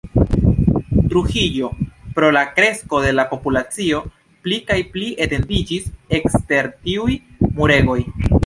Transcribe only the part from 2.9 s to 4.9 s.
de la populacio, pli kaj